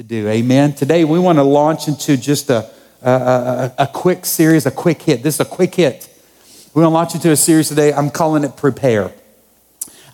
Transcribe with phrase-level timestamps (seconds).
[0.00, 0.28] to do.
[0.28, 0.72] Amen.
[0.72, 2.70] Today we want to launch into just a,
[3.02, 5.22] a, a, a quick series, a quick hit.
[5.22, 6.08] This is a quick hit.
[6.72, 7.92] We're going to launch into a series today.
[7.92, 9.12] I'm calling it Prepare.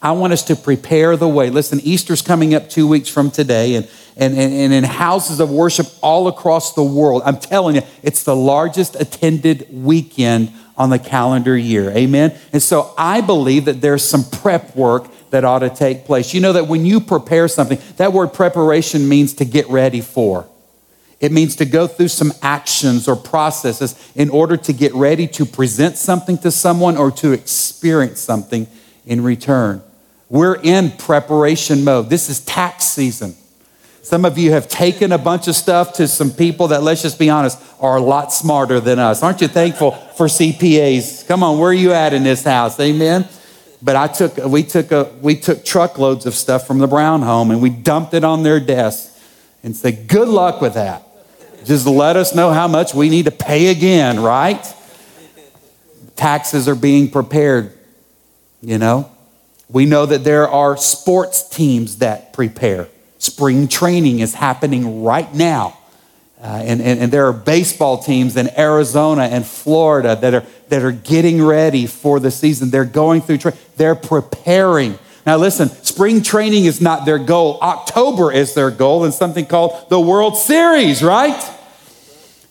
[0.02, 1.50] I want us to prepare the way.
[1.50, 5.52] Listen, Easter's coming up two weeks from today, and, and, and, and in houses of
[5.52, 10.98] worship all across the world, I'm telling you, it's the largest attended weekend on the
[10.98, 11.90] calendar year.
[11.90, 12.36] Amen?
[12.52, 16.34] And so I believe that there's some prep work that ought to take place.
[16.34, 20.46] You know that when you prepare something, that word preparation means to get ready for.
[21.18, 25.46] It means to go through some actions or processes in order to get ready to
[25.46, 28.66] present something to someone or to experience something
[29.06, 29.82] in return.
[30.28, 32.10] We're in preparation mode.
[32.10, 33.34] This is tax season.
[34.06, 37.18] Some of you have taken a bunch of stuff to some people that, let's just
[37.18, 39.20] be honest, are a lot smarter than us.
[39.20, 41.26] Aren't you thankful for CPAs?
[41.26, 42.78] Come on, where are you at in this house?
[42.78, 43.28] Amen.
[43.82, 47.50] But I took, we took a, we took truckloads of stuff from the Brown home
[47.50, 49.12] and we dumped it on their desk
[49.64, 51.02] and said, "Good luck with that.
[51.64, 54.64] Just let us know how much we need to pay again." Right?
[56.14, 57.72] Taxes are being prepared.
[58.62, 59.10] You know,
[59.68, 62.86] we know that there are sports teams that prepare.
[63.18, 65.76] Spring training is happening right now.
[66.40, 70.82] Uh, and, and, and, there are baseball teams in Arizona and Florida that are, that
[70.82, 72.68] are getting ready for the season.
[72.68, 74.98] They're going through, tra- they're preparing.
[75.24, 77.58] Now, listen, spring training is not their goal.
[77.62, 81.52] October is their goal and something called the World Series, right?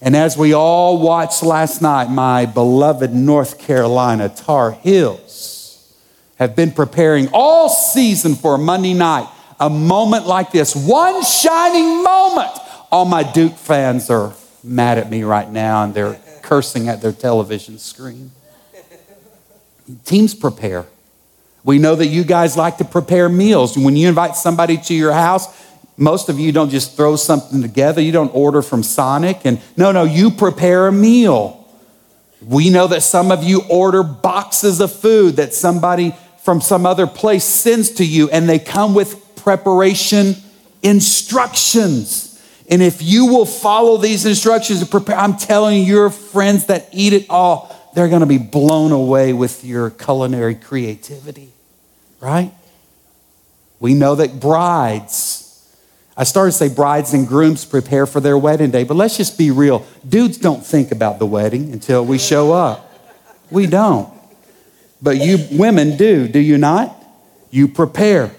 [0.02, 5.96] And as we all watched last night, my beloved North Carolina Tar Heels
[6.36, 12.52] have been preparing all season for Monday night, a moment like this, one shining moment.
[12.92, 17.12] All my Duke fans are mad at me right now and they're cursing at their
[17.12, 18.32] television screen.
[20.06, 20.86] Teams prepare.
[21.64, 23.78] We know that you guys like to prepare meals.
[23.78, 25.48] When you invite somebody to your house,
[25.98, 28.02] most of you don't just throw something together.
[28.02, 29.46] You don't order from Sonic.
[29.46, 31.68] And no, no, you prepare a meal.
[32.46, 37.08] We know that some of you order boxes of food that somebody from some other
[37.08, 40.36] place sends to you, and they come with preparation
[40.82, 42.44] instructions.
[42.68, 47.14] And if you will follow these instructions and prepare, I'm telling your friends that eat
[47.14, 51.54] it all, they're going to be blown away with your culinary creativity,
[52.20, 52.52] right?
[53.80, 55.64] We know that brides,
[56.18, 59.38] I started to say brides and grooms prepare for their wedding day, but let's just
[59.38, 59.86] be real.
[60.10, 62.92] Dudes don't think about the wedding until we show up.
[63.52, 64.12] We don't.
[65.04, 67.00] But you women do, do you not?
[67.52, 68.32] You prepare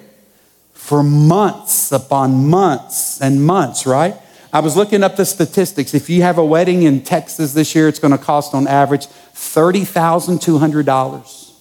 [0.87, 4.15] for months upon months and months, right?
[4.53, 5.95] I was looking up the statistics.
[5.95, 9.09] If you have a wedding in Texas this year, it's going to cost on average
[9.09, 11.53] $30,200.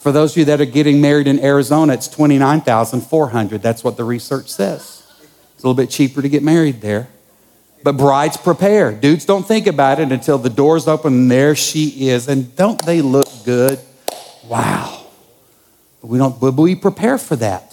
[0.00, 3.62] For those of you that are getting married in Arizona, it's 29,400.
[3.62, 5.02] That's what the research says.
[5.54, 7.08] It's a little bit cheaper to get married there.
[7.82, 8.92] But brides prepare.
[8.92, 12.28] Dudes don't think about it until the doors open and there she is.
[12.28, 13.78] And don't they look good?
[14.44, 15.06] Wow.
[16.02, 17.67] But we don't but we prepare for that.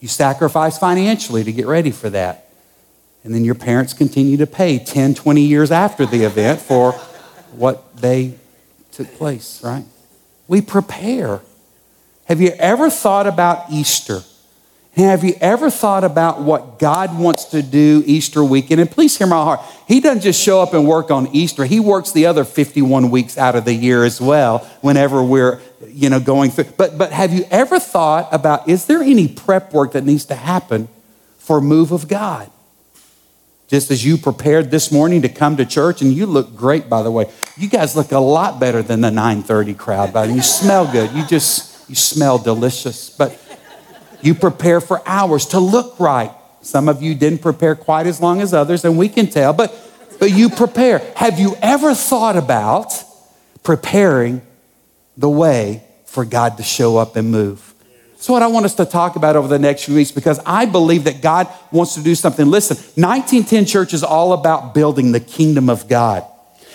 [0.00, 2.48] You sacrifice financially to get ready for that.
[3.24, 6.92] And then your parents continue to pay 10, 20 years after the event for
[7.52, 8.34] what they
[8.92, 9.84] took place, right?
[10.46, 11.40] We prepare.
[12.26, 14.22] Have you ever thought about Easter?
[14.96, 18.80] Have you ever thought about what God wants to do Easter weekend?
[18.80, 19.60] And please hear my heart.
[19.86, 21.64] He doesn't just show up and work on Easter.
[21.64, 26.10] He works the other 51 weeks out of the year as well whenever we're, you
[26.10, 26.66] know, going through.
[26.76, 30.34] But but have you ever thought about is there any prep work that needs to
[30.34, 30.88] happen
[31.38, 32.50] for a move of God?
[33.68, 37.02] Just as you prepared this morning to come to church, and you look great, by
[37.02, 37.30] the way.
[37.56, 41.12] You guys look a lot better than the 9:30 crowd, but you smell good.
[41.12, 43.10] You just you smell delicious.
[43.10, 43.38] But
[44.20, 46.32] you prepare for hours to look right.
[46.60, 49.74] Some of you didn't prepare quite as long as others, and we can tell, but,
[50.18, 51.00] but you prepare.
[51.16, 52.92] Have you ever thought about
[53.62, 54.42] preparing
[55.18, 57.74] the way for God to show up and move?
[58.12, 60.64] That's what I want us to talk about over the next few weeks because I
[60.64, 62.46] believe that God wants to do something.
[62.46, 66.24] Listen, 1910 Church is all about building the kingdom of God.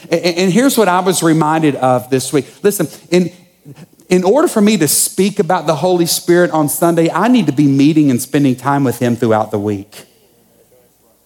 [0.03, 2.45] And, and here's what I was reminded of this week.
[2.63, 3.29] Listen, in,
[4.07, 7.53] in order for me to speak about the Holy Spirit on Sunday, I need to
[7.53, 10.05] be meeting and spending time with Him throughout the week.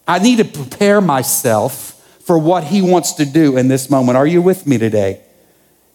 [0.07, 4.17] I need to prepare myself for what He wants to do in this moment.
[4.17, 5.21] Are you with me today?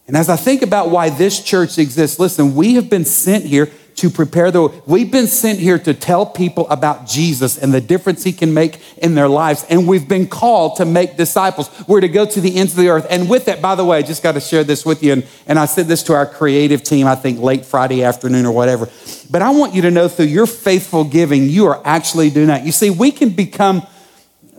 [0.06, 3.70] And as I think about why this church exists, listen, we have been sent here
[3.96, 8.24] to prepare the we've been sent here to tell people about jesus and the difference
[8.24, 9.64] he can make in their lives.
[9.68, 11.70] And we've been called to make disciples.
[11.86, 13.06] We're to go to the ends of the earth.
[13.10, 15.12] And with that by the way i just got to share this with you.
[15.12, 18.52] And, and i said this to our creative team i think late friday afternoon or
[18.52, 18.88] whatever.
[19.30, 22.64] But i want you to know through your faithful giving you are actually doing that.
[22.64, 23.86] You see we can become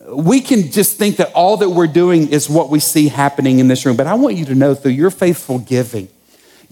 [0.08, 3.68] we can just think that all that we're doing is what we see happening in
[3.68, 6.08] this room but i want you to know through your faithful giving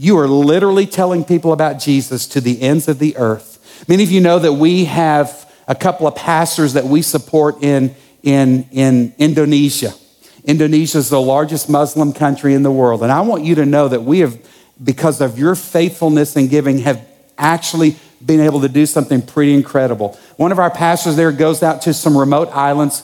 [0.02, 3.86] you are literally telling people about Jesus to the ends of the earth.
[3.88, 7.94] Many of you know that we have a couple of pastors that we support in,
[8.24, 9.94] in, in Indonesia.
[10.44, 13.04] Indonesia is the largest Muslim country in the world.
[13.04, 14.40] And I want you to know that we have,
[14.84, 17.08] because of your faithfulness and giving, have
[17.38, 17.96] actually
[18.26, 20.18] been able to do something pretty incredible.
[20.38, 23.04] One of our pastors there goes out to some remote islands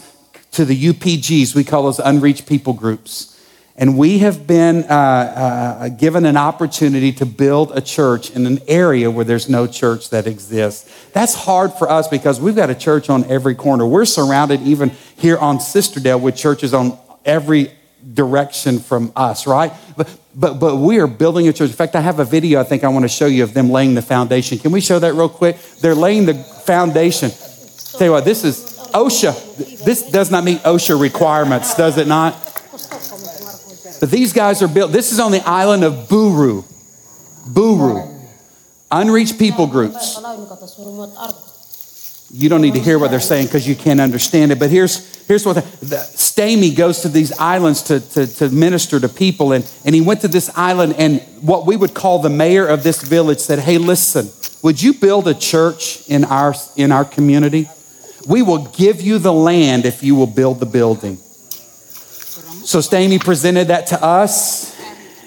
[0.51, 3.33] to the UPGs, we call those unreached people groups.
[3.79, 8.59] And we have been uh, uh, given an opportunity to build a church in an
[8.67, 10.91] area where there's no church that exists.
[11.11, 13.85] That's hard for us because we've got a church on every corner.
[13.85, 17.71] We're surrounded even here on Sisterdale with churches on every
[18.13, 19.71] direction from us, right?
[19.95, 21.69] But, but, but we are building a church.
[21.69, 23.69] In fact, I have a video I think I want to show you of them
[23.69, 24.57] laying the foundation.
[24.57, 25.59] Can we show that real quick?
[25.81, 27.29] They're laying the foundation.
[27.91, 29.83] Tell you what, this is OSHA.
[29.83, 32.33] This does not meet OSHA requirements, does it not?
[33.99, 36.63] But these guys are built, this is on the island of Buru.
[37.47, 38.15] Buru.
[38.89, 40.19] Unreached people groups.
[42.33, 44.59] You don't need to hear what they're saying because you can't understand it.
[44.59, 48.99] But here's, here's what the, the, Stamy goes to these islands to, to, to minister
[48.99, 49.53] to people.
[49.53, 52.83] And, and he went to this island, and what we would call the mayor of
[52.83, 54.29] this village said, Hey, listen,
[54.61, 57.69] would you build a church in our, in our community?
[58.27, 61.17] We will give you the land if you will build the building.
[62.65, 64.77] So Stamy presented that to us,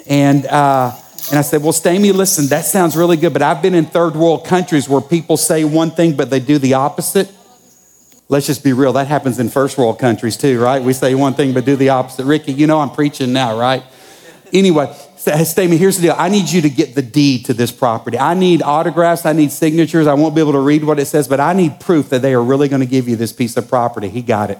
[0.06, 0.94] and uh,
[1.30, 4.14] and I said, "Well, Stamy, listen, that sounds really good, but I've been in third
[4.14, 7.32] world countries where people say one thing but they do the opposite.
[8.28, 8.92] Let's just be real.
[8.92, 10.82] That happens in first world countries too, right?
[10.82, 12.26] We say one thing but do the opposite.
[12.26, 13.82] Ricky, you know I'm preaching now, right?
[14.52, 14.94] Anyway,
[15.24, 16.14] Stamy, here's the deal.
[16.16, 18.18] I need you to get the deed to this property.
[18.18, 19.26] I need autographs.
[19.26, 20.06] I need signatures.
[20.06, 22.32] I won't be able to read what it says, but I need proof that they
[22.32, 24.08] are really going to give you this piece of property.
[24.08, 24.58] He got it.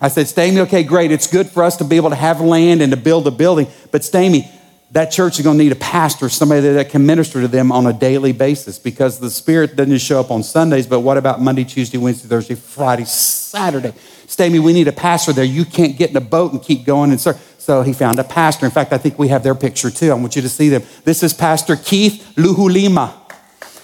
[0.00, 1.12] I said, Stamy, okay, great.
[1.12, 3.66] It's good for us to be able to have land and to build a building.
[3.90, 4.50] But Stamy,
[4.92, 7.86] that church is going to need a pastor, somebody that can minister to them on
[7.86, 11.40] a daily basis because the Spirit doesn't just show up on Sundays, but what about
[11.40, 13.92] Monday, Tuesday, Wednesday, Thursday, Friday, Saturday?
[14.26, 15.44] Stamy, we need a pastor there.
[15.44, 17.36] You can't get in a boat and keep going and serve.
[17.60, 18.64] So he found a pastor.
[18.64, 20.10] In fact, I think we have their picture too.
[20.10, 20.82] I want you to see them.
[21.04, 23.12] This is Pastor Keith Luhulima.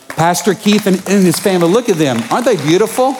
[0.08, 1.68] Pastor Keith and, and his family.
[1.68, 2.18] Look at them.
[2.30, 3.14] Aren't they beautiful?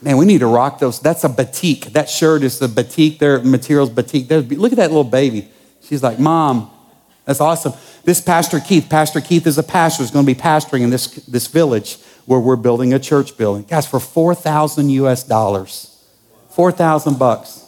[0.00, 1.00] Man, we need to rock those.
[1.00, 1.86] That's a batik.
[1.86, 3.18] That shirt is the batik.
[3.18, 4.28] Their materials batik.
[4.28, 5.48] There's, look at that little baby.
[5.82, 6.70] She's like, Mom,
[7.24, 7.72] that's awesome.
[8.04, 11.08] This Pastor Keith, Pastor Keith is a pastor, is going to be pastoring in this,
[11.26, 13.64] this village where we're building a church building.
[13.64, 15.90] Guys, for 4,000 US dollars.
[16.50, 17.63] 4,000 bucks.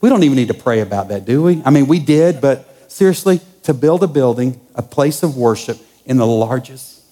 [0.00, 1.62] We don't even need to pray about that, do we?
[1.64, 6.16] I mean, we did, but seriously, to build a building, a place of worship in
[6.16, 7.02] the largest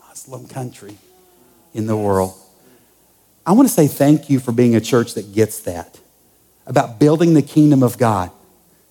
[0.00, 0.96] Muslim country
[1.74, 2.34] in the world.
[3.44, 6.00] I want to say thank you for being a church that gets that,
[6.66, 8.30] about building the kingdom of God.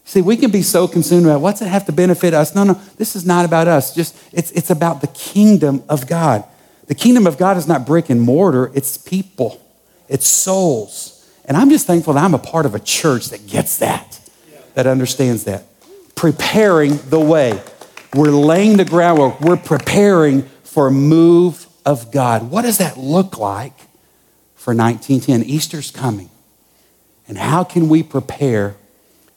[0.06, 2.54] See, we can be so consumed about what's it have to benefit us?
[2.54, 3.94] No, no, this is not about us.
[3.94, 6.44] Just it's it's about the kingdom of God.
[6.88, 9.60] The kingdom of God is not brick and mortar, it's people,
[10.08, 11.15] it's souls.
[11.48, 14.20] And I'm just thankful that I'm a part of a church that gets that,
[14.74, 15.66] that understands that.
[16.16, 17.62] Preparing the way.
[18.14, 19.42] We're laying the groundwork.
[19.42, 22.50] We're preparing for a move of God.
[22.50, 23.74] What does that look like?
[24.66, 25.44] for 1910.
[25.44, 26.28] Easter's coming.
[27.28, 28.76] And how can we prepare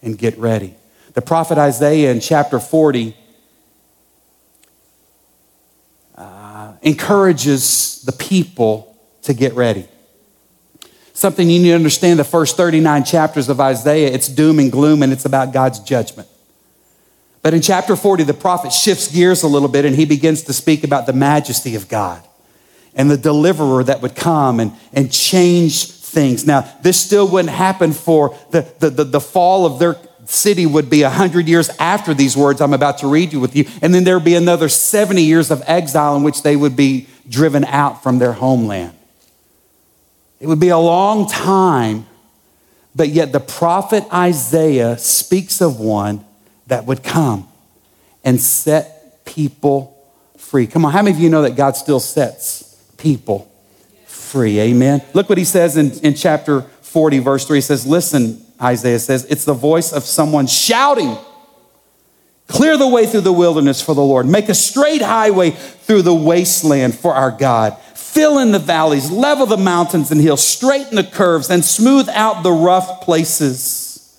[0.01, 0.75] and get ready?
[1.13, 3.15] The prophet Isaiah in chapter 40
[6.17, 9.87] uh, encourages the people to get ready.
[11.19, 15.03] Something you need to understand the first 39 chapters of Isaiah, it's doom and gloom
[15.03, 16.29] and it's about God's judgment.
[17.43, 20.53] But in chapter 40, the prophet shifts gears a little bit and he begins to
[20.53, 22.23] speak about the majesty of God
[22.95, 26.47] and the deliverer that would come and, and change things.
[26.47, 29.97] Now, this still wouldn't happen for the, the, the, the fall of their
[30.27, 33.65] city would be 100 years after these words I'm about to read you with you.
[33.83, 37.09] And then there would be another 70 years of exile in which they would be
[37.29, 38.95] driven out from their homeland.
[40.41, 42.07] It would be a long time,
[42.95, 46.25] but yet the prophet Isaiah speaks of one
[46.69, 47.49] that would come
[48.25, 49.97] and set people
[50.37, 50.67] free.
[50.67, 53.51] Come on, how many of you know that God still sets people
[54.07, 54.61] free.
[54.61, 55.03] Amen.
[55.15, 57.59] Look what he says in, in chapter 40, verse 3.
[57.59, 61.17] He says, Listen, Isaiah says, it's the voice of someone shouting
[62.49, 64.27] Clear the way through the wilderness for the Lord.
[64.27, 67.77] Make a straight highway through the wasteland for our God.
[68.13, 72.43] Fill in the valleys, level the mountains and hills, straighten the curves, and smooth out
[72.43, 74.19] the rough places.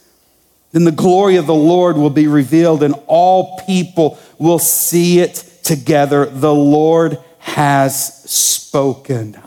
[0.72, 5.44] Then the glory of the Lord will be revealed, and all people will see it
[5.64, 6.26] together.
[6.26, 9.38] The Lord has spoken.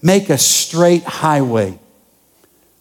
[0.00, 1.78] Make a straight highway.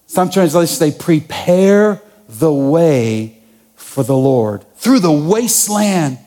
[0.06, 3.42] Some translations say, prepare the way
[3.76, 6.20] for the Lord through the wasteland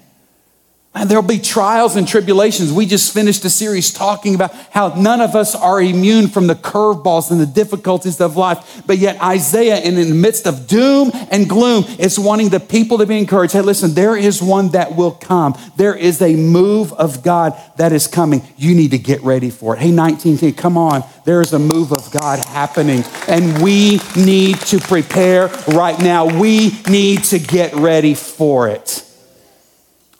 [0.94, 2.70] and there'll be trials and tribulations.
[2.70, 6.54] We just finished a series talking about how none of us are immune from the
[6.54, 8.82] curveballs and the difficulties of life.
[8.87, 13.06] But yet, Isaiah, in the midst of doom and gloom, is wanting the people to
[13.06, 13.54] be encouraged.
[13.54, 15.56] Hey, listen, there is one that will come.
[15.76, 18.42] There is a move of God that is coming.
[18.58, 19.78] You need to get ready for it.
[19.80, 21.04] Hey, 19, come on.
[21.25, 26.38] There is a move of God happening, and we need to prepare right now.
[26.38, 29.08] We need to get ready for it.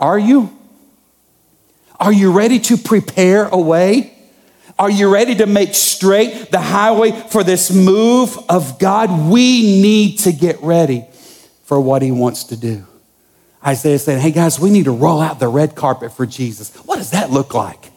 [0.01, 0.59] Are you?
[2.03, 4.13] Are you ready to prepare a way?
[4.77, 9.31] Are you ready to make straight the highway for this move of God?
[9.31, 11.05] We need to get ready
[11.63, 12.85] for what He wants to do.
[13.65, 16.75] Isaiah said, Hey guys, we need to roll out the red carpet for Jesus.
[16.79, 17.92] What does that look like?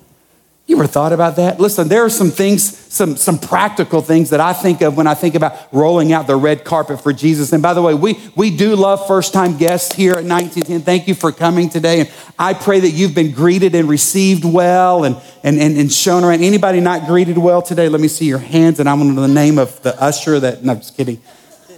[0.68, 1.60] You ever thought about that?
[1.60, 5.14] Listen, there are some things, some, some practical things that I think of when I
[5.14, 7.54] think about rolling out the red carpet for Jesus.
[7.54, 10.82] And by the way, we, we do love first time guests here at 1910.
[10.82, 12.00] Thank you for coming today.
[12.00, 16.24] And I pray that you've been greeted and received well and, and, and, and shown
[16.24, 16.42] around.
[16.42, 17.88] Anybody not greeted well today?
[17.88, 18.80] Let me see your hands.
[18.80, 21.22] And I'm to the name of the usher that, no, I'm just kidding.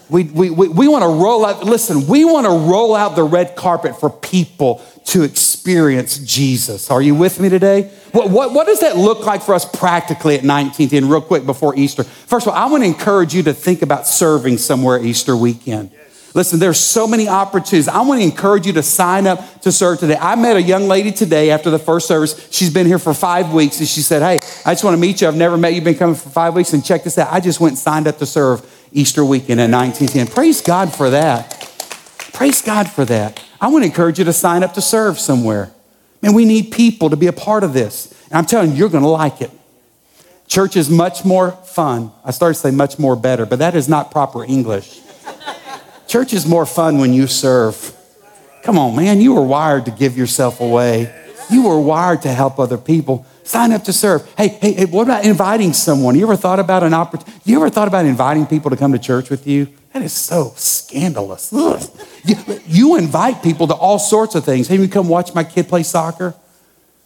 [0.10, 3.24] We, we, we, we want to roll out, listen, we want to roll out the
[3.24, 6.90] red carpet for people to experience Jesus.
[6.90, 7.84] Are you with me today?
[8.12, 11.76] What, what, what does that look like for us practically at 1910 real quick before
[11.78, 12.04] Easter?
[12.04, 15.92] First of all, I want to encourage you to think about serving somewhere Easter weekend.
[16.34, 17.88] Listen, there's so many opportunities.
[17.88, 20.18] I want to encourage you to sign up to serve today.
[20.20, 22.48] I met a young lady today after the first service.
[22.52, 25.22] She's been here for five weeks, and she said, Hey, I just want to meet
[25.22, 25.28] you.
[25.28, 25.76] I've never met you.
[25.76, 27.32] You've been coming for five weeks, and check this out.
[27.32, 28.62] I just went and signed up to serve
[28.98, 30.34] Easter weekend at 1910.
[30.34, 31.52] Praise God for that.
[32.34, 33.44] Praise God for that.
[33.62, 35.72] I want to encourage you to sign up to serve somewhere.
[36.22, 38.12] Man, we need people to be a part of this.
[38.30, 39.52] And I'm telling you, you're going to like it.
[40.48, 42.12] Church is much more fun.
[42.26, 45.00] I started to say much more better, but that is not proper English.
[46.08, 47.96] Church is more fun when you serve.
[48.64, 51.14] Come on, man, you were wired to give yourself away.
[51.52, 53.26] You were wired to help other people.
[53.48, 54.30] Sign up to serve.
[54.36, 56.16] Hey, hey, hey what about inviting someone?
[56.16, 57.32] You ever thought about an opportunity?
[57.46, 59.70] You ever thought about inviting people to come to church with you?
[59.94, 61.54] That is so scandalous.
[62.26, 62.36] You,
[62.68, 64.68] you, invite people to all sorts of things.
[64.68, 66.36] Hey, will you come watch my kid play soccer?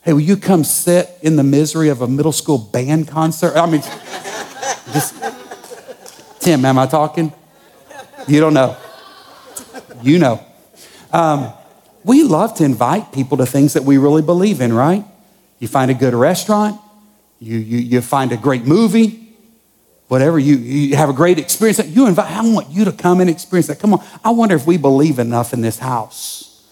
[0.01, 3.55] Hey, will you come sit in the misery of a middle school band concert?
[3.55, 3.81] I mean,
[4.93, 5.13] just,
[6.39, 7.31] Tim, am I talking?
[8.27, 8.77] You don't know.
[10.01, 10.43] You know.
[11.13, 11.53] Um,
[12.03, 15.05] we love to invite people to things that we really believe in, right?
[15.61, 16.81] You find a good restaurant,
[17.39, 19.29] you, you, you find a great movie,
[20.07, 21.79] whatever, you, you have a great experience.
[21.85, 23.79] You invite, I want you to come and experience that.
[23.79, 24.03] Come on.
[24.23, 26.67] I wonder if we believe enough in this house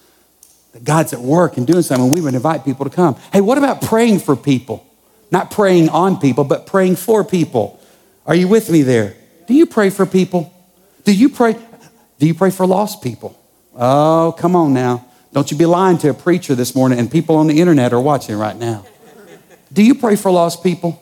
[0.73, 3.15] that God's at work and doing something, we would invite people to come.
[3.31, 4.83] Hey, what about praying for people?
[5.29, 7.79] Not praying on people, but praying for people.
[8.25, 9.15] Are you with me there?
[9.47, 10.51] Do you pray for people?
[11.03, 11.55] Do you pray?
[12.17, 13.39] Do you pray for lost people?
[13.75, 15.05] Oh, come on now.
[15.31, 18.01] Don't you be lying to a preacher this morning and people on the internet are
[18.01, 18.85] watching right now.
[19.71, 21.01] Do you pray for lost people?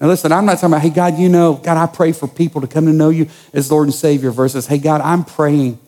[0.00, 2.60] And listen, I'm not talking about, hey, God, you know, God, I pray for people
[2.60, 5.78] to come to know you as Lord and Savior versus, hey, God, I'm praying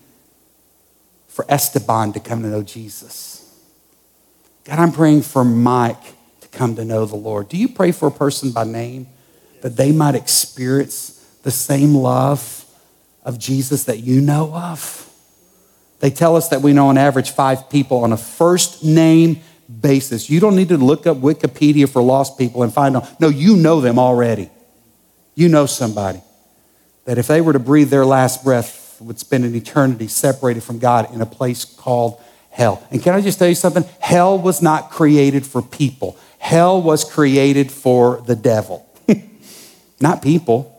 [1.28, 3.36] for Esteban to come to know Jesus.
[4.64, 6.02] God, I'm praying for Mike
[6.40, 7.48] to come to know the Lord.
[7.48, 9.08] Do you pray for a person by name
[9.62, 12.64] that they might experience the same love
[13.24, 15.09] of Jesus that you know of?
[16.00, 19.40] They tell us that we know on average five people on a first name
[19.80, 20.28] basis.
[20.28, 23.02] You don't need to look up Wikipedia for lost people and find them.
[23.20, 24.50] No, you know them already.
[25.34, 26.20] You know somebody
[27.04, 30.78] that if they were to breathe their last breath, would spend an eternity separated from
[30.78, 32.86] God in a place called hell.
[32.90, 33.84] And can I just tell you something?
[33.98, 36.18] Hell was not created for people.
[36.38, 38.86] Hell was created for the devil,
[40.00, 40.76] not people.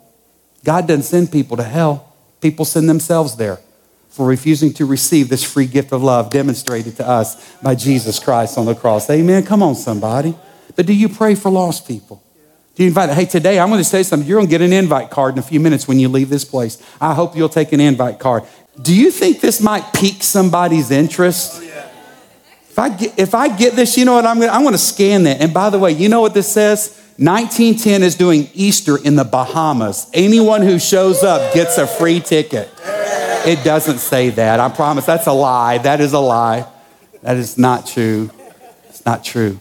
[0.64, 2.14] God doesn't send people to hell.
[2.42, 3.60] People send themselves there
[4.12, 8.58] for refusing to receive this free gift of love demonstrated to us by Jesus Christ
[8.58, 9.10] on the cross.
[9.10, 9.44] Amen.
[9.44, 10.36] Come on, somebody.
[10.76, 12.22] But do you pray for lost people?
[12.76, 13.10] Do you invite?
[13.10, 14.28] Hey, today I'm going to say something.
[14.28, 16.46] You're going to get an invite card in a few minutes when you leave this
[16.46, 16.82] place.
[17.00, 18.44] I hope you'll take an invite card.
[18.82, 21.62] Do you think this might pique somebody's interest?
[22.70, 24.74] If I get, if I get this, you know what I'm going to, I'm going
[24.74, 25.42] to scan that.
[25.42, 26.98] And by the way, you know what this says?
[27.18, 30.10] 1910 is doing Easter in the Bahamas.
[30.14, 32.70] Anyone who shows up gets a free ticket.
[33.46, 34.60] It doesn't say that.
[34.60, 35.06] I promise.
[35.06, 35.80] That's a lie.
[35.80, 36.68] That is a lie.
[37.22, 38.30] That is not true.
[38.90, 39.60] It's not true.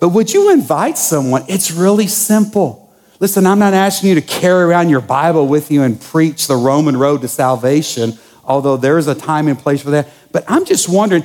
[0.00, 1.44] But would you invite someone?
[1.48, 2.90] It's really simple.
[3.20, 6.56] Listen, I'm not asking you to carry around your Bible with you and preach the
[6.56, 8.14] Roman road to salvation,
[8.44, 10.08] although there is a time and place for that.
[10.32, 11.24] But I'm just wondering,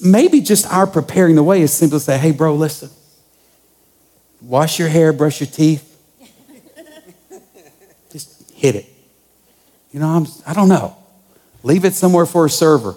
[0.00, 2.90] maybe just our preparing the way is simply to say, hey, bro, listen,
[4.42, 5.84] wash your hair, brush your teeth,
[8.10, 8.86] just hit it.
[9.98, 10.96] You know, I'm, I don't know.
[11.64, 12.94] Leave it somewhere for a server.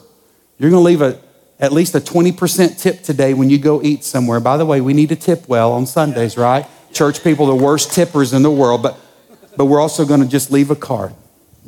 [0.59, 1.19] You're going to leave a,
[1.59, 4.39] at least a 20% tip today when you go eat somewhere.
[4.39, 6.67] By the way, we need to tip well on Sundays, right?
[6.93, 8.99] Church people, the worst tippers in the world, but,
[9.57, 11.15] but we're also going to just leave a card.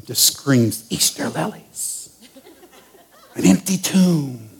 [0.06, 2.16] Just screams Easter lilies,
[3.34, 4.52] an empty tomb.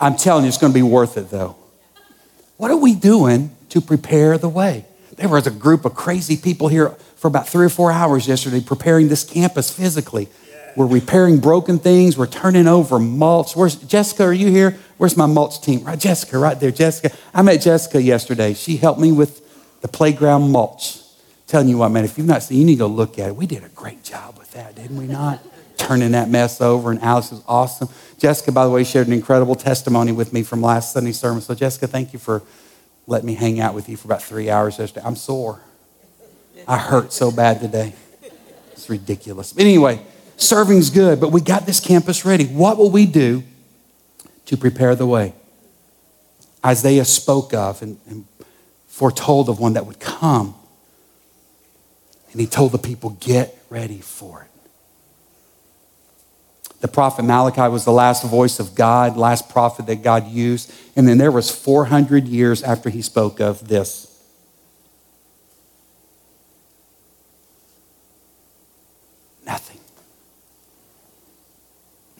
[0.00, 1.54] I'm telling you, it's going to be worth it though.
[2.56, 4.86] What are we doing to prepare the way?
[5.14, 8.60] There was a group of crazy people here for about three or four hours yesterday
[8.60, 10.28] preparing this campus physically.
[10.76, 12.16] We're repairing broken things.
[12.16, 13.56] We're turning over mulch.
[13.56, 14.22] Where's Jessica?
[14.22, 14.78] Are you here?
[14.96, 15.82] Where's my mulch team?
[15.82, 16.70] Right, Jessica, right there.
[16.70, 17.16] Jessica.
[17.34, 18.54] I met Jessica yesterday.
[18.54, 19.42] She helped me with
[19.80, 21.00] the playground mulch.
[21.48, 23.36] telling you what, man, if you've not seen, you need to go look at it.
[23.36, 25.40] We did a great job with that, didn't we not?
[25.78, 27.88] Turning that mess over, and Alice was awesome.
[28.18, 31.40] Jessica, by the way, shared an incredible testimony with me from last Sunday sermon.
[31.40, 32.42] So, Jessica, thank you for
[33.08, 35.04] letting me hang out with you for about three hours yesterday.
[35.04, 35.60] I'm sore.
[36.68, 37.94] I hurt so bad today.
[38.72, 39.54] It's ridiculous.
[39.54, 40.02] But anyway,
[40.36, 42.44] serving's good, but we got this campus ready.
[42.44, 43.42] What will we do
[44.44, 45.32] to prepare the way?
[46.64, 48.26] Isaiah spoke of and, and
[48.86, 50.54] foretold of one that would come.
[52.32, 54.48] And he told the people, get ready for it.
[56.80, 60.70] The prophet Malachi was the last voice of God, last prophet that God used.
[60.94, 64.07] And then there was 400 years after he spoke of this.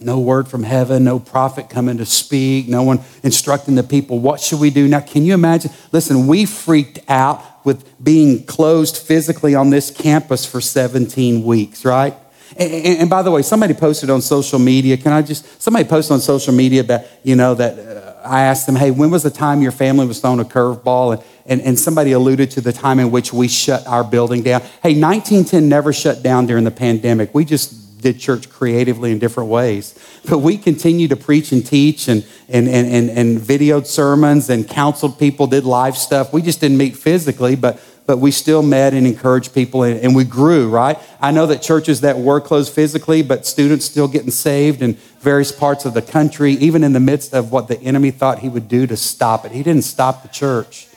[0.01, 4.41] No word from heaven, no prophet coming to speak, no one instructing the people, what
[4.41, 4.87] should we do?
[4.87, 5.73] Now, can you imagine?
[5.91, 12.15] Listen, we freaked out with being closed physically on this campus for 17 weeks, right?
[12.57, 16.15] And, and, by the way, somebody posted on social media, can I just, somebody posted
[16.15, 19.31] on social media that, you know, that uh, I asked them, hey, when was the
[19.31, 21.15] time your family was thrown a curveball?
[21.15, 24.61] And, and, and somebody alluded to the time in which we shut our building down.
[24.83, 27.35] Hey, 1910 never shut down during the pandemic.
[27.35, 29.99] We just did church creatively in different ways.
[30.29, 34.69] But we continued to preach and teach and, and, and, and, and videoed sermons and
[34.69, 36.33] counseled people, did live stuff.
[36.33, 40.15] We just didn't meet physically, but, but we still met and encouraged people and, and
[40.15, 40.99] we grew, right?
[41.21, 45.53] I know that churches that were closed physically, but students still getting saved in various
[45.53, 48.69] parts of the country, even in the midst of what the enemy thought he would
[48.69, 49.53] do to stop it.
[49.53, 50.89] He didn't stop the church.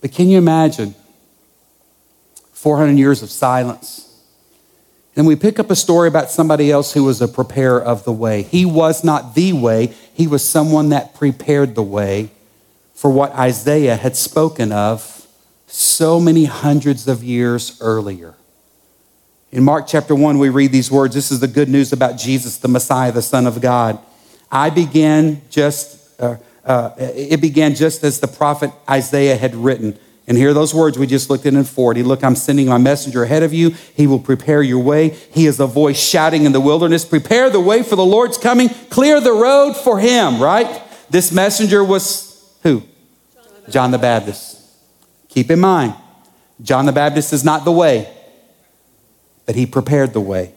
[0.00, 0.96] But can you imagine
[2.52, 4.11] 400 years of silence?
[5.14, 8.12] Then we pick up a story about somebody else who was a preparer of the
[8.12, 8.42] way.
[8.42, 12.30] He was not the way, he was someone that prepared the way
[12.94, 15.26] for what Isaiah had spoken of
[15.66, 18.34] so many hundreds of years earlier.
[19.50, 21.14] In Mark chapter 1, we read these words.
[21.14, 23.98] This is the good news about Jesus, the Messiah, the Son of God.
[24.50, 29.98] I began just, uh, uh, it began just as the prophet Isaiah had written.
[30.26, 32.02] And hear those words we just looked at in 40.
[32.04, 33.70] Look, I'm sending my messenger ahead of you.
[33.94, 35.10] He will prepare your way.
[35.32, 38.68] He is a voice shouting in the wilderness, prepare the way for the Lord's coming,
[38.90, 40.82] clear the road for him, right?
[41.10, 42.84] This messenger was who?
[43.68, 44.60] John the Baptist.
[45.28, 45.94] Keep in mind,
[46.60, 48.12] John the Baptist is not the way,
[49.46, 50.54] but he prepared the way.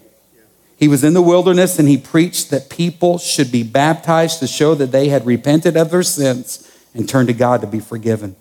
[0.78, 4.76] He was in the wilderness and he preached that people should be baptized to show
[4.76, 8.36] that they had repented of their sins and turned to God to be forgiven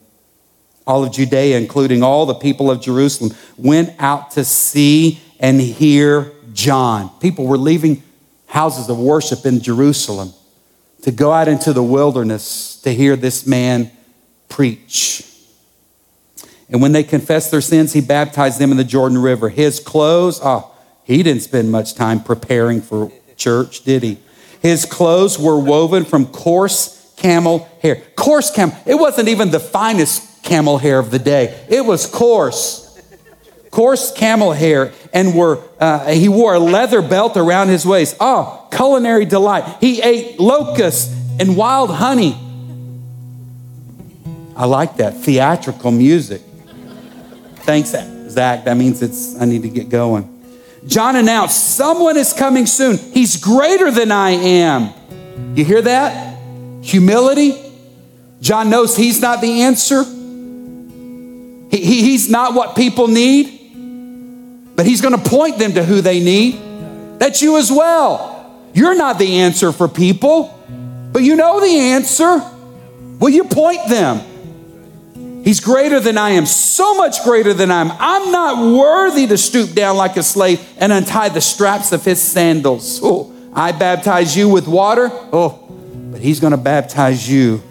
[0.87, 6.33] all of Judea, including all the people of Jerusalem, went out to see and hear
[6.53, 7.11] John.
[7.21, 8.03] People were leaving
[8.47, 10.33] houses of worship in Jerusalem
[11.03, 13.91] to go out into the wilderness to hear this man
[14.49, 15.29] preach.
[16.69, 19.49] And when they confessed their sins, he baptized them in the Jordan River.
[19.49, 20.71] His clothes, oh,
[21.05, 24.19] he didn't spend much time preparing for church, did he?
[24.61, 27.97] His clothes were woven from coarse camel hair.
[28.17, 31.67] Coarse camel, it wasn't even the finest camel hair of the day.
[31.69, 33.01] It was coarse,
[33.71, 38.17] coarse camel hair, and were, uh, he wore a leather belt around his waist.
[38.21, 39.79] Oh, culinary delight.
[39.81, 42.37] He ate locusts and wild honey.
[44.57, 46.43] I like that theatrical music.
[47.57, 47.91] Thanks,
[48.29, 48.65] Zach.
[48.65, 50.31] That means it's I need to get going.
[50.87, 52.99] John announced, Someone is coming soon.
[52.99, 54.93] He's greater than I am.
[55.57, 56.39] You hear that?
[56.83, 57.61] Humility.
[58.41, 60.05] John knows he's not the answer.
[61.79, 64.73] He, he's not what people need.
[64.77, 66.61] but He's going to point them to who they need.
[67.19, 68.31] That's you as well.
[68.75, 70.57] You're not the answer for people,
[71.13, 72.43] but you know the answer.
[73.19, 74.21] Will you point them?
[75.45, 77.93] He's greater than I am, so much greater than I am.
[77.93, 82.21] I'm not worthy to stoop down like a slave and untie the straps of his
[82.21, 83.01] sandals.
[83.03, 85.11] Oh, I baptize you with water.
[85.13, 85.69] Oh,
[86.11, 87.63] but he's going to baptize you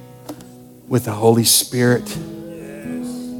[0.87, 2.15] with the Holy Spirit.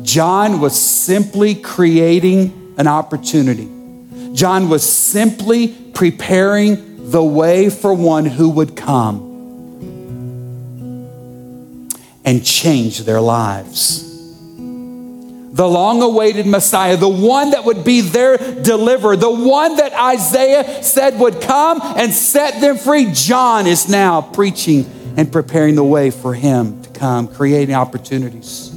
[0.04, 3.70] John was simply creating an opportunity.
[4.34, 9.32] John was simply preparing the way for one who would come
[12.26, 14.10] and change their lives.
[14.60, 20.84] The long awaited Messiah, the one that would be their deliverer, the one that Isaiah
[20.84, 23.12] said would come and set them free.
[23.14, 28.73] John is now preaching and preparing the way for him to come, creating opportunities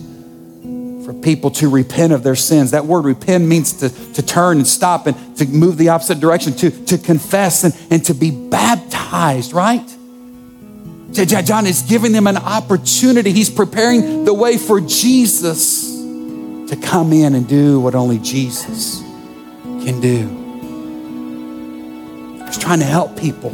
[1.26, 2.70] people to repent of their sins.
[2.70, 6.52] That word repent means to, to turn and stop and to move the opposite direction,
[6.52, 9.84] to, to confess and, and to be baptized, right?
[11.10, 13.32] John is giving them an opportunity.
[13.32, 20.00] He's preparing the way for Jesus to come in and do what only Jesus can
[20.00, 20.28] do.
[22.46, 23.50] He's trying to help people.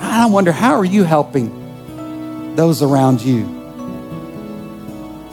[0.00, 3.63] I wonder how are you helping those around you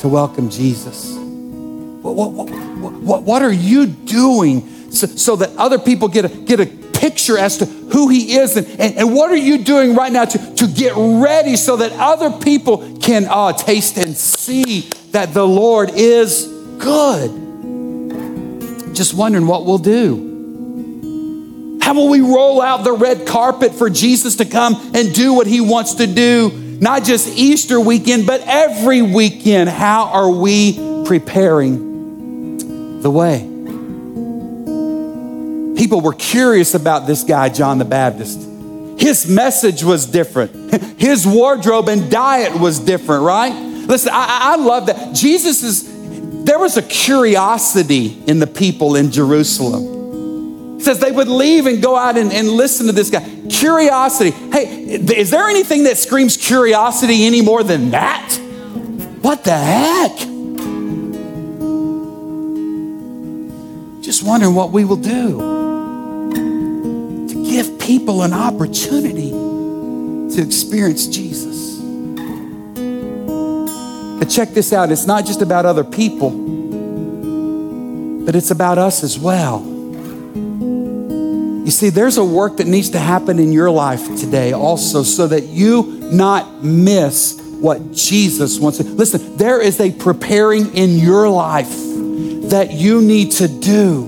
[0.02, 1.16] to welcome Jesus?
[1.16, 6.60] What, what, what, what are you doing so, so that other people get a, get
[6.60, 10.12] a picture as to who he is and, and, and, what are you doing right
[10.12, 15.36] now to, to get ready so that other people can uh, taste and see that
[15.36, 16.48] the Lord is
[16.80, 17.32] good.
[18.96, 20.30] Just wondering what we'll do.
[21.82, 25.46] How will we roll out the red carpet for Jesus to come and do what
[25.46, 26.71] he wants to do?
[26.82, 29.70] Not just Easter weekend, but every weekend.
[29.70, 33.52] How are we preparing the way?
[35.82, 38.40] people were curious about this guy, John the Baptist.
[38.98, 43.52] His message was different, his wardrobe and diet was different, right?
[43.52, 45.16] Listen, I, I love that.
[45.16, 50.01] Jesus is, there was a curiosity in the people in Jerusalem.
[50.82, 53.22] Says they would leave and go out and, and listen to this guy.
[53.50, 54.32] Curiosity.
[54.32, 58.34] Hey, is there anything that screams curiosity any more than that?
[59.22, 60.18] What the heck?
[64.02, 65.38] Just wondering what we will do
[67.28, 71.80] to give people an opportunity to experience Jesus.
[74.18, 76.32] But check this out it's not just about other people,
[78.26, 79.71] but it's about us as well.
[81.72, 85.26] You see, there's a work that needs to happen in your life today also so
[85.28, 88.84] that you not miss what Jesus wants to.
[88.84, 91.70] Listen, there is a preparing in your life
[92.50, 94.04] that you need to do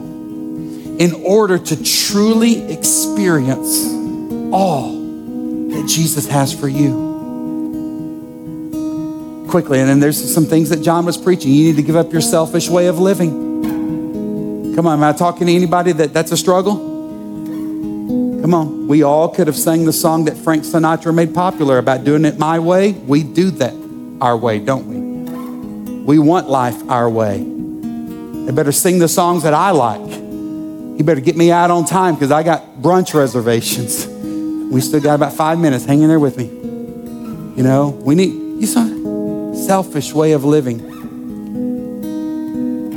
[0.99, 3.85] in order to truly experience
[4.51, 4.91] all
[5.69, 7.13] that Jesus has for you.
[9.49, 11.53] Quickly, and then there's some things that John was preaching.
[11.53, 14.73] You need to give up your selfish way of living.
[14.75, 16.92] Come on, am I talking to anybody that that's a struggle?
[18.43, 22.03] Come on, we all could have sang the song that Frank Sinatra made popular about
[22.03, 22.91] doing it my way.
[22.91, 23.73] We do that
[24.19, 26.03] our way, don't we?
[26.03, 27.37] We want life our way.
[27.37, 30.11] They better sing the songs that I like.
[30.11, 34.05] You better get me out on time because I got brunch reservations.
[34.05, 35.85] We still got about five minutes.
[35.85, 36.47] Hang in there with me.
[36.47, 38.83] You know, we need, you saw
[39.55, 40.92] selfish way of living.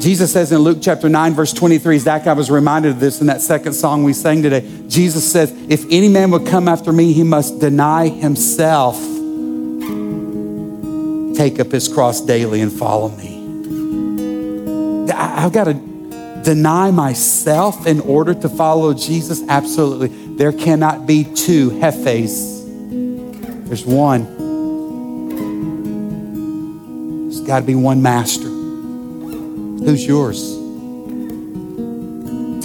[0.06, 3.26] Jesus says in Luke chapter 9, verse 23, Zach, I was reminded of this in
[3.26, 4.60] that second song we sang today.
[4.86, 8.94] Jesus says, If any man would come after me, he must deny himself,
[11.36, 15.10] take up his cross daily, and follow me.
[15.12, 15.74] I've got to
[16.44, 19.42] deny myself in order to follow Jesus?
[19.48, 20.36] Absolutely.
[20.36, 22.62] There cannot be two Jefes.
[23.66, 24.22] There's one.
[27.24, 28.55] There's got to be one master.
[29.87, 30.59] Who's yours?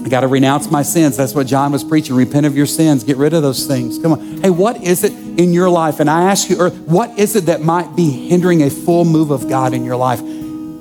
[0.04, 1.16] I got to renounce my sins.
[1.16, 2.16] That's what John was preaching.
[2.16, 3.04] Repent of your sins.
[3.04, 4.00] Get rid of those things.
[4.00, 4.42] Come on.
[4.42, 6.00] Hey, what is it in your life?
[6.00, 9.30] And I ask you, or what is it that might be hindering a full move
[9.30, 10.20] of God in your life?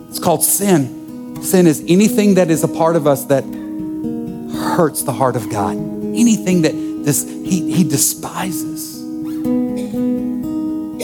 [0.09, 1.43] It's called sin.
[1.43, 5.77] Sin is anything that is a part of us that hurts the heart of God.
[5.77, 6.73] Anything that
[7.05, 8.99] this, he, he despises.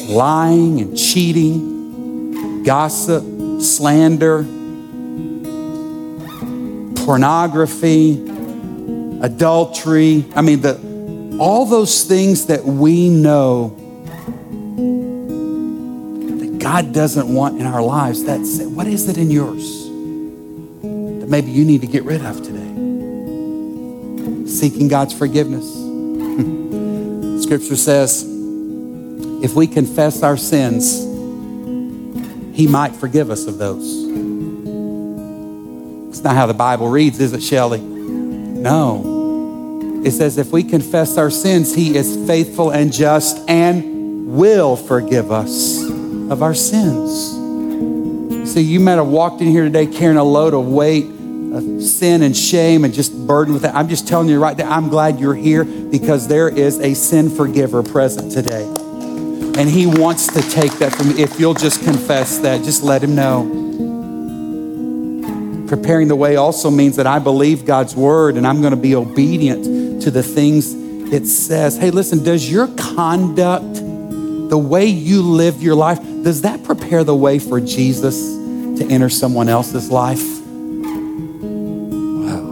[0.08, 3.22] Lying and cheating, gossip,
[3.60, 4.46] slander,
[7.06, 8.20] pornography,
[9.22, 10.24] adultery.
[10.34, 13.68] I mean, the, all those things that we know
[16.40, 18.24] that God doesn't want in our lives.
[18.24, 19.86] That's what is it in yours?
[21.26, 22.66] that maybe you need to get rid of today.
[24.48, 25.64] Seeking God's forgiveness.
[27.44, 28.24] Scripture says,
[29.42, 31.04] if we confess our sins,
[32.56, 34.05] He might forgive us of those.
[36.26, 37.80] Not how the Bible reads, is it, Shelley?
[37.80, 40.02] No.
[40.04, 45.30] It says, if we confess our sins, He is faithful and just and will forgive
[45.30, 47.30] us of our sins.
[48.52, 52.22] See, you might have walked in here today carrying a load of weight, of sin
[52.22, 53.76] and shame, and just burdened with that.
[53.76, 57.30] I'm just telling you right now, I'm glad you're here because there is a sin
[57.30, 58.64] forgiver present today.
[58.64, 61.18] And he wants to take that from you.
[61.18, 63.65] If you'll just confess that, just let him know.
[65.68, 68.94] Preparing the way also means that I believe God's word and I'm going to be
[68.94, 70.72] obedient to the things
[71.12, 71.76] it says.
[71.76, 77.14] Hey, listen, does your conduct, the way you live your life, does that prepare the
[77.14, 78.16] way for Jesus
[78.78, 80.22] to enter someone else's life?
[82.22, 82.46] Wow.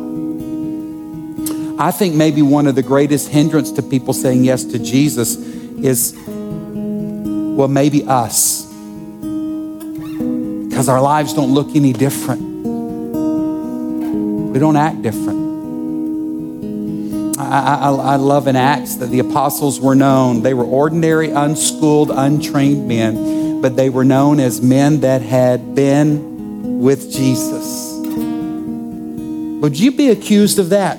[1.78, 6.14] I think maybe one of the greatest hindrance to people saying yes to Jesus is,
[6.26, 8.66] well, maybe us.
[10.68, 12.53] Because our lives don't look any different.
[14.54, 15.42] We don't act different.
[17.36, 20.42] I, I, I, love in Acts that the apostles were known.
[20.42, 26.78] They were ordinary, unschooled, untrained men, but they were known as men that had been
[26.78, 27.94] with Jesus.
[29.60, 30.98] Would you be accused of that?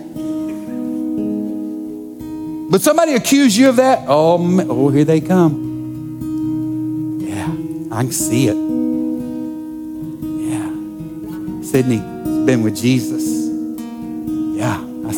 [2.71, 4.03] Would somebody accuse you of that?
[4.09, 4.37] Oh,
[4.69, 5.61] oh here they come.
[7.21, 7.47] Yeah,
[7.95, 8.57] I can see it.
[10.51, 10.71] Yeah.
[11.63, 13.44] Sydney has been with Jesus.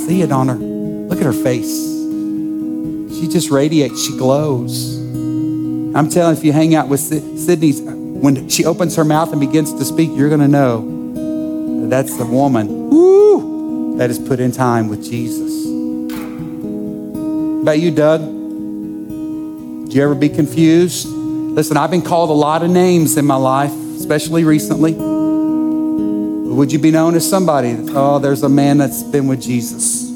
[0.08, 0.56] See it on her.
[0.56, 1.67] Look at her face.
[3.20, 4.96] She just radiates, she glows.
[4.98, 9.41] I'm telling you, if you hang out with Sydney's, when she opens her mouth and
[9.41, 14.39] begins to speak, you're going to know that that's the woman woo, that is put
[14.39, 15.65] in time with Jesus.
[17.63, 18.22] About you, Doug?
[19.88, 21.06] Did you ever be confused?
[21.10, 25.17] Listen, I've been called a lot of names in my life, especially recently.
[26.58, 27.76] Would you be known as somebody?
[27.89, 30.08] Oh, there's a man that's been with Jesus.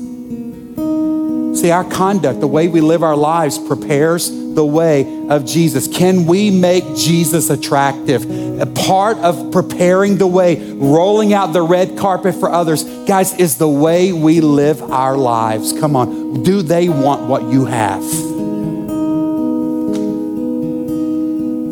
[1.61, 5.87] See, our conduct, the way we live our lives, prepares the way of Jesus.
[5.87, 8.23] Can we make Jesus attractive?
[8.59, 13.57] A part of preparing the way, rolling out the red carpet for others, guys, is
[13.57, 15.79] the way we live our lives.
[15.79, 16.41] Come on.
[16.41, 18.01] Do they want what you have?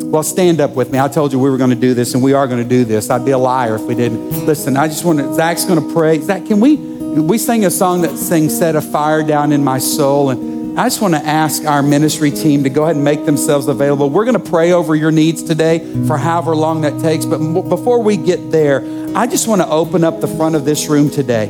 [0.10, 0.98] Well, stand up with me.
[0.98, 2.84] I told you we were going to do this, and we are going to do
[2.84, 3.12] this.
[3.12, 4.48] I'd be a liar if we didn't.
[4.48, 6.20] Listen, I just want to, Zach's going to pray.
[6.20, 9.78] Zach, can we, we sang a song that sings, Set a Fire Down in My
[9.78, 10.32] Soul.
[10.32, 13.68] And I just want to ask our ministry team to go ahead and make themselves
[13.68, 14.10] available.
[14.10, 17.26] We're going to pray over your needs today for however long that takes.
[17.26, 17.38] But
[17.70, 18.82] before we get there,
[19.16, 21.50] I just want to open up the front of this room today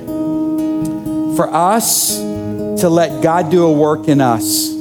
[1.38, 4.79] for us to let God do a work in us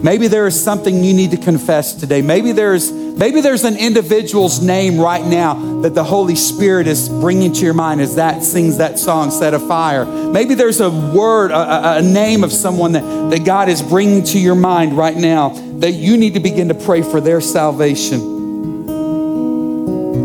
[0.00, 2.22] Maybe there is something you need to confess today.
[2.22, 7.52] Maybe there's maybe there's an individual's name right now that the Holy Spirit is bringing
[7.54, 11.50] to your mind as that sings that song, "Set a Fire." Maybe there's a word,
[11.50, 15.48] a, a name of someone that, that God is bringing to your mind right now
[15.80, 18.36] that you need to begin to pray for their salvation.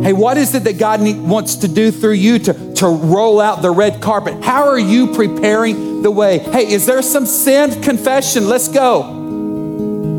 [0.03, 3.41] Hey, what is it that God need, wants to do through you to, to roll
[3.41, 4.43] out the red carpet?
[4.43, 6.37] How are you preparing the way?
[6.37, 8.47] Hey, is there some sin confession?
[8.47, 9.22] Let's go.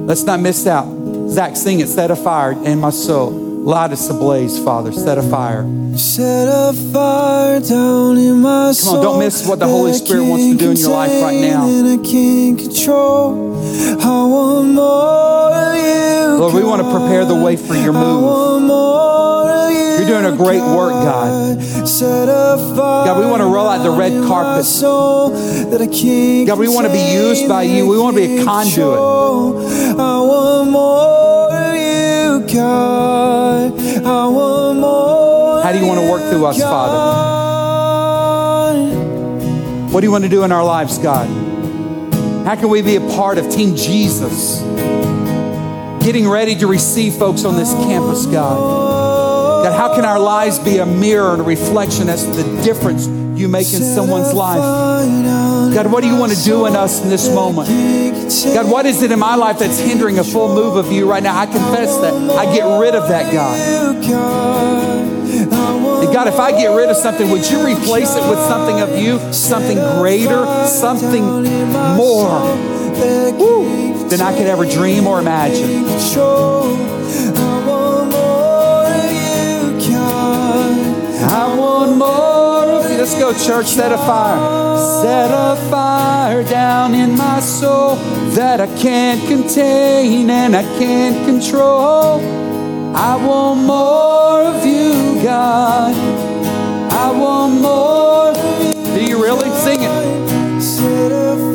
[0.07, 0.87] Let's not miss out.
[1.31, 1.89] Zach, sing it.
[1.89, 3.31] Set a fire in my soul.
[3.31, 4.93] Light us ablaze, Father.
[4.93, 5.65] Set a fire.
[5.97, 8.93] Set a fire down in my soul.
[8.93, 11.41] Come on, don't miss what the Holy Spirit wants to do in your life right
[11.41, 11.65] now.
[11.65, 13.57] I can't control.
[14.01, 15.35] I want more.
[16.39, 18.69] Lord, we want to prepare the way for your move.
[19.99, 21.59] You're doing a great work, God.
[23.05, 24.65] God, we want to roll out the red carpet.
[26.47, 27.87] God, we want to be used by you.
[27.87, 28.99] We want to be a conduit.
[29.99, 33.73] I want more of you, God.
[34.05, 35.63] I want more.
[35.63, 37.35] How do you want to work through us, Father?
[39.93, 41.29] What do you want to do in our lives, God?
[42.45, 44.61] How can we be a part of Team Jesus?
[46.05, 49.04] Getting ready to receive folks on this campus, God.
[49.65, 53.07] God, how can our lives be a mirror and a reflection as to the difference
[53.07, 54.59] you make in someone's life?
[55.75, 57.71] God, what do you want to do in us in this moment?
[58.53, 61.23] God, what is it in my life that's hindering a full move of you right
[61.23, 61.35] now?
[61.39, 62.13] I confess that.
[62.13, 63.59] I get rid of that, God.
[66.05, 68.99] And God, if I get rid of something, would you replace it with something of
[68.99, 71.25] you, something greater, something
[71.97, 72.39] more
[73.33, 75.87] woo, than I could ever dream or imagine?
[81.25, 82.99] I want more of you.
[82.99, 83.67] Let's go, church.
[83.67, 84.79] Set a fire.
[85.03, 87.97] Set a fire down in my soul
[88.35, 92.21] that I can't contain and I can't control.
[92.95, 95.95] I want more of you, God.
[96.93, 98.33] I want more.
[98.95, 101.54] Do you really sing it?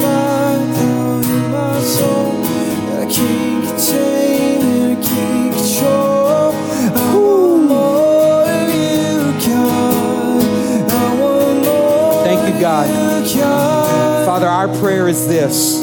[12.69, 14.25] God.
[14.25, 15.81] Father, our prayer is this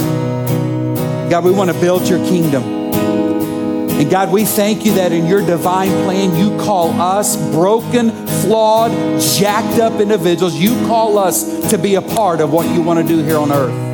[1.29, 2.63] God, we want to build your kingdom.
[2.63, 8.11] And God, we thank you that in your divine plan, you call us broken,
[8.43, 10.55] flawed, jacked up individuals.
[10.55, 13.51] You call us to be a part of what you want to do here on
[13.51, 13.86] earth.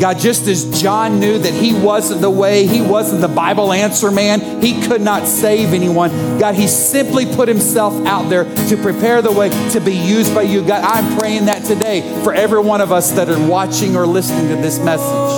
[0.00, 4.10] God, just as John knew that he wasn't the way, he wasn't the Bible answer
[4.10, 6.10] man, he could not save anyone.
[6.38, 10.42] God, he simply put himself out there to prepare the way to be used by
[10.42, 10.66] you.
[10.66, 14.48] God, I'm praying that today for every one of us that are watching or listening
[14.48, 15.29] to this message.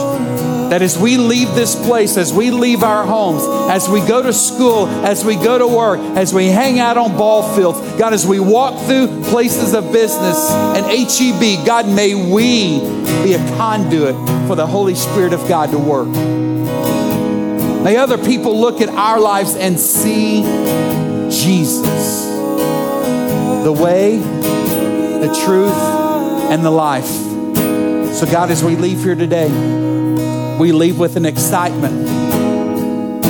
[0.72, 4.32] That as we leave this place, as we leave our homes, as we go to
[4.32, 8.26] school, as we go to work, as we hang out on ball fields, God, as
[8.26, 12.80] we walk through places of business and HEB, God, may we
[13.22, 14.14] be a conduit
[14.48, 16.08] for the Holy Spirit of God to work.
[17.84, 20.40] May other people look at our lives and see
[21.28, 22.24] Jesus,
[23.62, 25.76] the way, the truth,
[26.50, 27.10] and the life.
[28.14, 29.50] So, God, as we leave here today,
[30.58, 31.94] we leave with an excitement,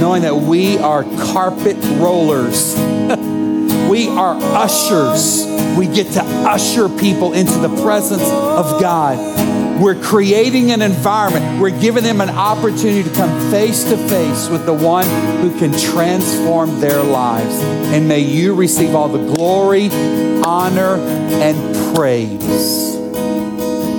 [0.01, 2.77] knowing that we are carpet rollers.
[3.89, 5.47] we are ushers.
[5.77, 9.81] We get to usher people into the presence of God.
[9.81, 11.61] We're creating an environment.
[11.61, 15.07] We're giving them an opportunity to come face to face with the one
[15.41, 17.61] who can transform their lives.
[17.93, 19.89] And may you receive all the glory,
[20.45, 22.93] honor, and praise.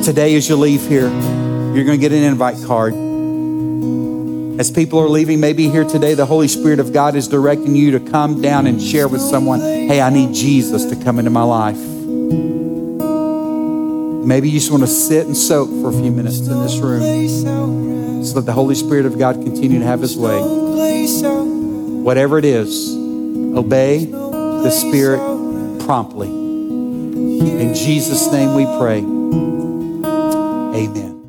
[0.06, 3.12] Today, as you leave here, you're going to get an invite card.
[4.60, 7.92] As people are leaving, maybe here today, the Holy Spirit of God is directing you
[7.98, 11.44] to come down and share with someone, hey, I need Jesus to come into my
[11.44, 11.78] life.
[14.26, 18.22] Maybe you just want to sit and soak for a few minutes in this room.
[18.22, 20.39] Just let the Holy Spirit of God continue to have his way.
[20.39, 25.20] Whatever it is, obey the Spirit
[25.86, 26.30] promptly.
[26.30, 29.00] In Jesus' name we pray.
[30.76, 31.23] Amen.